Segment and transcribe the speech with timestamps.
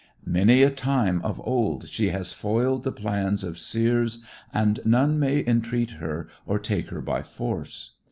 [0.25, 5.43] Many a time of old she has foiled the plans of seers and none may
[5.45, 7.91] entreat her or take her by force.